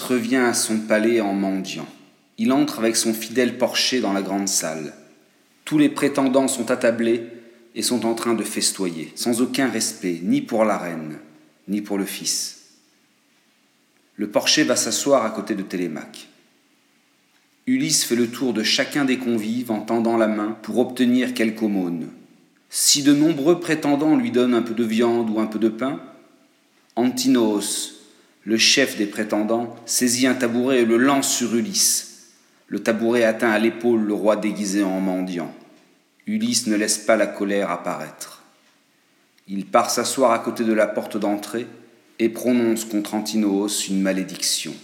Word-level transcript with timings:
revient 0.00 0.36
à 0.36 0.54
son 0.54 0.78
palais 0.78 1.20
en 1.20 1.32
mendiant. 1.32 1.86
Il 2.38 2.52
entre 2.52 2.78
avec 2.78 2.96
son 2.96 3.14
fidèle 3.14 3.58
porcher 3.58 4.00
dans 4.00 4.12
la 4.12 4.22
grande 4.22 4.48
salle. 4.48 4.94
Tous 5.64 5.78
les 5.78 5.88
prétendants 5.88 6.48
sont 6.48 6.70
attablés 6.70 7.22
et 7.74 7.82
sont 7.82 8.06
en 8.06 8.14
train 8.14 8.34
de 8.34 8.42
festoyer, 8.42 9.12
sans 9.14 9.40
aucun 9.40 9.68
respect, 9.68 10.20
ni 10.22 10.40
pour 10.40 10.64
la 10.64 10.78
reine, 10.78 11.18
ni 11.68 11.82
pour 11.82 11.98
le 11.98 12.04
fils. 12.04 12.64
Le 14.16 14.28
porcher 14.28 14.64
va 14.64 14.76
s'asseoir 14.76 15.24
à 15.24 15.30
côté 15.30 15.54
de 15.54 15.62
Télémaque. 15.62 16.28
Ulysse 17.66 18.04
fait 18.04 18.16
le 18.16 18.28
tour 18.28 18.54
de 18.54 18.62
chacun 18.62 19.04
des 19.04 19.18
convives 19.18 19.70
en 19.70 19.80
tendant 19.80 20.16
la 20.16 20.28
main 20.28 20.56
pour 20.62 20.78
obtenir 20.78 21.34
quelque 21.34 21.62
aumône. 21.62 22.08
Si 22.70 23.02
de 23.02 23.12
nombreux 23.12 23.60
prétendants 23.60 24.16
lui 24.16 24.30
donnent 24.30 24.54
un 24.54 24.62
peu 24.62 24.74
de 24.74 24.84
viande 24.84 25.30
ou 25.30 25.40
un 25.40 25.46
peu 25.46 25.58
de 25.58 25.68
pain, 25.68 26.00
Antinos, 26.94 27.95
le 28.46 28.56
chef 28.56 28.96
des 28.96 29.06
prétendants, 29.06 29.74
saisit 29.86 30.28
un 30.28 30.34
tabouret 30.34 30.82
et 30.82 30.84
le 30.84 30.96
lance 30.96 31.36
sur 31.36 31.56
Ulysse. 31.56 32.28
Le 32.68 32.80
tabouret 32.80 33.24
atteint 33.24 33.50
à 33.50 33.58
l'épaule 33.58 34.02
le 34.02 34.14
roi 34.14 34.36
déguisé 34.36 34.84
en 34.84 35.00
mendiant. 35.00 35.52
Ulysse 36.28 36.68
ne 36.68 36.76
laisse 36.76 36.98
pas 36.98 37.16
la 37.16 37.26
colère 37.26 37.70
apparaître. 37.70 38.44
Il 39.48 39.66
part 39.66 39.90
s'asseoir 39.90 40.30
à 40.30 40.38
côté 40.38 40.62
de 40.62 40.72
la 40.72 40.86
porte 40.86 41.16
d'entrée 41.16 41.66
et 42.20 42.28
prononce 42.28 42.84
contre 42.84 43.14
Antinos 43.14 43.88
une 43.88 44.00
malédiction. 44.00 44.74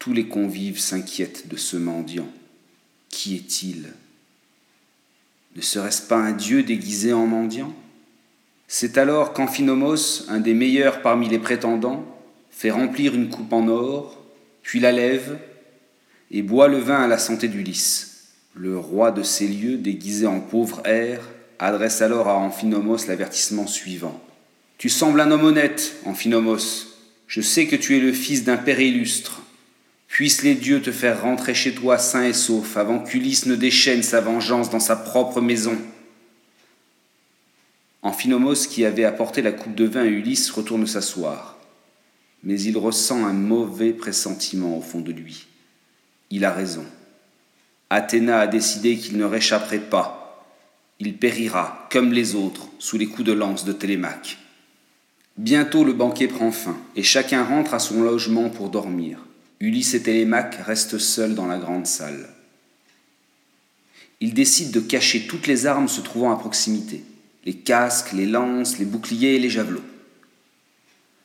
Tous 0.00 0.12
les 0.12 0.26
convives 0.26 0.80
s'inquiètent 0.80 1.46
de 1.46 1.56
ce 1.56 1.76
mendiant. 1.76 2.28
Qui 3.10 3.36
est-il? 3.36 3.92
Ne 5.54 5.62
serait-ce 5.62 6.02
pas 6.02 6.18
un 6.18 6.32
dieu 6.32 6.64
déguisé 6.64 7.12
en 7.12 7.28
mendiant? 7.28 7.72
C'est 8.66 8.98
alors 8.98 9.32
qu'Amphinomos, 9.32 10.24
un 10.28 10.40
des 10.40 10.54
meilleurs 10.54 11.00
parmi 11.00 11.28
les 11.28 11.38
prétendants, 11.38 12.04
fait 12.56 12.70
remplir 12.70 13.14
une 13.14 13.28
coupe 13.28 13.52
en 13.52 13.68
or, 13.68 14.18
puis 14.62 14.80
la 14.80 14.90
lève, 14.90 15.38
et 16.30 16.40
boit 16.40 16.68
le 16.68 16.78
vin 16.78 17.02
à 17.02 17.06
la 17.06 17.18
santé 17.18 17.48
d'Ulysse. 17.48 18.30
Le 18.54 18.78
roi 18.78 19.10
de 19.10 19.22
ces 19.22 19.46
lieux, 19.46 19.76
déguisé 19.76 20.26
en 20.26 20.40
pauvre 20.40 20.80
air, 20.86 21.20
adresse 21.58 22.00
alors 22.00 22.28
à 22.28 22.38
Amphinomos 22.38 23.06
l'avertissement 23.08 23.66
suivant. 23.66 24.18
Tu 24.78 24.88
sembles 24.88 25.20
un 25.20 25.30
homme 25.30 25.44
honnête, 25.44 25.96
Amphinomos. 26.06 26.96
Je 27.26 27.42
sais 27.42 27.66
que 27.66 27.76
tu 27.76 27.94
es 27.94 28.00
le 28.00 28.14
fils 28.14 28.44
d'un 28.44 28.56
père 28.56 28.80
illustre. 28.80 29.42
Puissent 30.08 30.42
les 30.42 30.54
dieux 30.54 30.80
te 30.80 30.92
faire 30.92 31.20
rentrer 31.20 31.52
chez 31.52 31.74
toi 31.74 31.98
sain 31.98 32.24
et 32.24 32.32
sauf 32.32 32.78
avant 32.78 33.00
qu'Ulysse 33.00 33.44
ne 33.44 33.54
déchaîne 33.54 34.02
sa 34.02 34.22
vengeance 34.22 34.70
dans 34.70 34.80
sa 34.80 34.96
propre 34.96 35.42
maison. 35.42 35.76
Amphinomos, 38.00 38.66
qui 38.66 38.86
avait 38.86 39.04
apporté 39.04 39.42
la 39.42 39.52
coupe 39.52 39.74
de 39.74 39.84
vin 39.84 40.02
à 40.02 40.06
Ulysse, 40.06 40.50
retourne 40.50 40.86
s'asseoir 40.86 41.55
mais 42.46 42.60
il 42.60 42.78
ressent 42.78 43.26
un 43.26 43.32
mauvais 43.32 43.92
pressentiment 43.92 44.78
au 44.78 44.80
fond 44.80 45.00
de 45.00 45.10
lui. 45.10 45.48
Il 46.30 46.44
a 46.44 46.52
raison. 46.52 46.84
Athéna 47.90 48.38
a 48.38 48.46
décidé 48.46 48.96
qu'il 48.96 49.16
ne 49.16 49.24
réchapperait 49.24 49.80
pas. 49.80 50.46
Il 51.00 51.16
périra, 51.16 51.88
comme 51.90 52.12
les 52.12 52.36
autres, 52.36 52.68
sous 52.78 52.98
les 52.98 53.08
coups 53.08 53.26
de 53.26 53.32
lance 53.32 53.64
de 53.64 53.72
Télémaque. 53.72 54.38
Bientôt 55.36 55.82
le 55.82 55.92
banquet 55.92 56.28
prend 56.28 56.52
fin, 56.52 56.76
et 56.94 57.02
chacun 57.02 57.42
rentre 57.42 57.74
à 57.74 57.80
son 57.80 58.00
logement 58.00 58.48
pour 58.48 58.70
dormir. 58.70 59.18
Ulysse 59.58 59.94
et 59.94 60.02
Télémaque 60.02 60.54
restent 60.64 60.98
seuls 60.98 61.34
dans 61.34 61.48
la 61.48 61.58
grande 61.58 61.88
salle. 61.88 62.28
Ils 64.20 64.34
décident 64.34 64.70
de 64.70 64.86
cacher 64.86 65.26
toutes 65.26 65.48
les 65.48 65.66
armes 65.66 65.88
se 65.88 66.00
trouvant 66.00 66.32
à 66.32 66.38
proximité, 66.38 67.02
les 67.44 67.54
casques, 67.54 68.12
les 68.12 68.26
lances, 68.26 68.78
les 68.78 68.84
boucliers 68.84 69.34
et 69.34 69.40
les 69.40 69.50
javelots. 69.50 69.82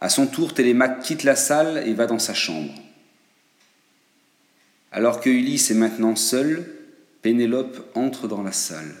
À 0.00 0.08
son 0.08 0.26
tour, 0.26 0.54
Télémaque 0.54 1.02
quitte 1.02 1.24
la 1.24 1.36
salle 1.36 1.82
et 1.86 1.94
va 1.94 2.06
dans 2.06 2.18
sa 2.18 2.34
chambre. 2.34 2.72
Alors 4.92 5.20
que 5.20 5.28
Ulysse 5.28 5.70
est 5.70 5.74
maintenant 5.74 6.16
seul, 6.16 6.66
Pénélope 7.22 7.90
entre 7.94 8.28
dans 8.28 8.42
la 8.42 8.52
salle. 8.52 8.94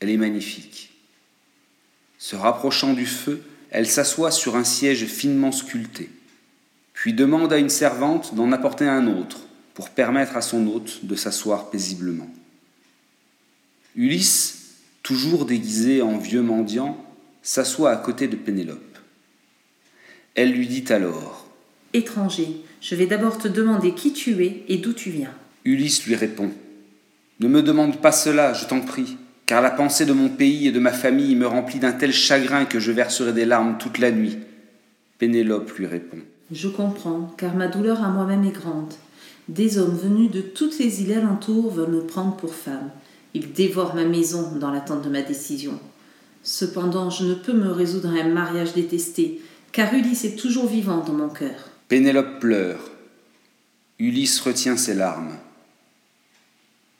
Elle 0.00 0.10
est 0.10 0.16
magnifique. 0.16 0.92
Se 2.18 2.36
rapprochant 2.36 2.92
du 2.92 3.06
feu, 3.06 3.42
elle 3.70 3.86
s'assoit 3.86 4.30
sur 4.30 4.56
un 4.56 4.64
siège 4.64 5.06
finement 5.06 5.52
sculpté, 5.52 6.10
puis 6.92 7.14
demande 7.14 7.52
à 7.52 7.58
une 7.58 7.70
servante 7.70 8.34
d'en 8.34 8.52
apporter 8.52 8.86
un 8.86 9.06
autre 9.06 9.46
pour 9.74 9.90
permettre 9.90 10.36
à 10.36 10.42
son 10.42 10.66
hôte 10.66 11.04
de 11.04 11.14
s'asseoir 11.14 11.70
paisiblement. 11.70 12.28
Ulysse, 13.94 14.74
toujours 15.02 15.46
déguisé 15.46 16.02
en 16.02 16.18
vieux 16.18 16.42
mendiant, 16.42 17.02
s'assoit 17.42 17.90
à 17.90 17.96
côté 17.96 18.28
de 18.28 18.36
Pénélope. 18.36 18.89
Elle 20.34 20.52
lui 20.52 20.66
dit 20.66 20.84
alors 20.92 21.46
Étranger, 21.92 22.48
je 22.80 22.94
vais 22.94 23.06
d'abord 23.06 23.38
te 23.38 23.48
demander 23.48 23.92
qui 23.94 24.12
tu 24.12 24.44
es 24.44 24.64
et 24.68 24.78
d'où 24.78 24.92
tu 24.92 25.10
viens. 25.10 25.32
Ulysse 25.64 26.06
lui 26.06 26.14
répond 26.14 26.50
Ne 27.40 27.48
me 27.48 27.62
demande 27.62 28.00
pas 28.00 28.12
cela, 28.12 28.52
je 28.52 28.66
t'en 28.66 28.80
prie, 28.80 29.16
car 29.46 29.60
la 29.60 29.70
pensée 29.70 30.06
de 30.06 30.12
mon 30.12 30.28
pays 30.28 30.68
et 30.68 30.72
de 30.72 30.78
ma 30.78 30.92
famille 30.92 31.34
me 31.34 31.46
remplit 31.46 31.80
d'un 31.80 31.92
tel 31.92 32.12
chagrin 32.12 32.64
que 32.64 32.78
je 32.78 32.92
verserai 32.92 33.32
des 33.32 33.44
larmes 33.44 33.76
toute 33.78 33.98
la 33.98 34.12
nuit. 34.12 34.38
Pénélope 35.18 35.72
lui 35.72 35.86
répond 35.86 36.18
Je 36.52 36.68
comprends, 36.68 37.34
car 37.36 37.56
ma 37.56 37.66
douleur 37.66 38.02
à 38.04 38.08
moi-même 38.08 38.44
est 38.44 38.52
grande. 38.52 38.94
Des 39.48 39.78
hommes 39.78 39.96
venus 39.96 40.30
de 40.30 40.40
toutes 40.40 40.78
les 40.78 41.02
îles 41.02 41.12
alentours 41.12 41.72
veulent 41.72 41.90
me 41.90 42.06
prendre 42.06 42.36
pour 42.36 42.54
femme. 42.54 42.90
Ils 43.34 43.52
dévorent 43.52 43.96
ma 43.96 44.04
maison 44.04 44.52
dans 44.60 44.70
l'attente 44.70 45.02
de 45.02 45.10
ma 45.10 45.22
décision. 45.22 45.78
Cependant, 46.44 47.10
je 47.10 47.24
ne 47.26 47.34
peux 47.34 47.52
me 47.52 47.70
résoudre 47.70 48.10
à 48.10 48.20
un 48.20 48.28
mariage 48.28 48.74
détesté, 48.74 49.40
car 49.72 49.94
Ulysse 49.94 50.24
est 50.24 50.36
toujours 50.36 50.66
vivant 50.66 51.04
dans 51.04 51.12
mon 51.12 51.28
cœur. 51.28 51.68
Pénélope 51.88 52.40
pleure. 52.40 52.90
Ulysse 53.98 54.40
retient 54.40 54.76
ses 54.76 54.94
larmes. 54.94 55.36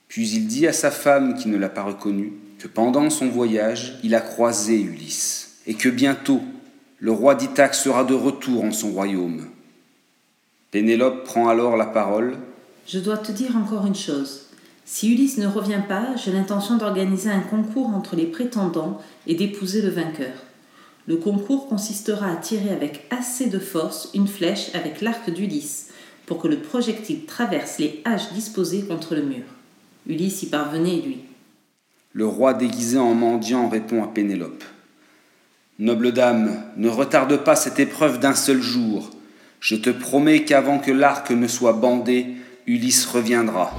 Puis 0.08 0.28
il 0.30 0.46
dit 0.46 0.66
à 0.66 0.72
sa 0.72 0.90
femme 0.90 1.34
qui 1.34 1.48
ne 1.48 1.56
l'a 1.56 1.68
pas 1.68 1.82
reconnu 1.82 2.32
que 2.58 2.68
pendant 2.68 3.08
son 3.08 3.28
voyage, 3.28 3.98
il 4.02 4.14
a 4.14 4.20
croisé 4.20 4.80
Ulysse, 4.80 5.60
et 5.66 5.74
que 5.74 5.88
bientôt 5.88 6.42
le 6.98 7.12
roi 7.12 7.34
d'Ithaque 7.34 7.74
sera 7.74 8.04
de 8.04 8.14
retour 8.14 8.64
en 8.64 8.72
son 8.72 8.90
royaume. 8.90 9.46
Pénélope 10.70 11.24
prend 11.24 11.48
alors 11.48 11.76
la 11.76 11.86
parole. 11.86 12.36
Je 12.86 12.98
dois 12.98 13.16
te 13.16 13.32
dire 13.32 13.56
encore 13.56 13.86
une 13.86 13.94
chose. 13.94 14.48
Si 14.84 15.12
Ulysse 15.12 15.38
ne 15.38 15.46
revient 15.46 15.82
pas, 15.88 16.16
j'ai 16.16 16.32
l'intention 16.32 16.76
d'organiser 16.76 17.30
un 17.30 17.40
concours 17.40 17.88
entre 17.88 18.16
les 18.16 18.26
prétendants 18.26 19.00
et 19.26 19.34
d'épouser 19.34 19.80
le 19.80 19.88
vainqueur. 19.90 20.34
Le 21.10 21.16
concours 21.16 21.66
consistera 21.66 22.30
à 22.30 22.36
tirer 22.36 22.70
avec 22.70 23.04
assez 23.10 23.46
de 23.46 23.58
force 23.58 24.10
une 24.14 24.28
flèche 24.28 24.70
avec 24.74 25.00
l'arc 25.00 25.28
d'Ulysse 25.28 25.88
pour 26.24 26.38
que 26.38 26.46
le 26.46 26.60
projectile 26.60 27.24
traverse 27.24 27.78
les 27.80 28.00
haches 28.04 28.32
disposées 28.32 28.82
contre 28.82 29.16
le 29.16 29.22
mur. 29.22 29.42
Ulysse 30.06 30.44
y 30.44 30.46
parvenait, 30.46 31.02
lui. 31.04 31.18
Le 32.12 32.26
roi 32.26 32.54
déguisé 32.54 32.96
en 32.96 33.14
mendiant 33.14 33.68
répond 33.68 34.04
à 34.04 34.06
Pénélope. 34.06 34.62
Noble 35.80 36.12
dame, 36.12 36.62
ne 36.76 36.88
retarde 36.88 37.38
pas 37.38 37.56
cette 37.56 37.80
épreuve 37.80 38.20
d'un 38.20 38.36
seul 38.36 38.62
jour. 38.62 39.10
Je 39.58 39.74
te 39.74 39.90
promets 39.90 40.44
qu'avant 40.44 40.78
que 40.78 40.92
l'arc 40.92 41.32
ne 41.32 41.48
soit 41.48 41.72
bandé, 41.72 42.36
Ulysse 42.68 43.06
reviendra. 43.06 43.74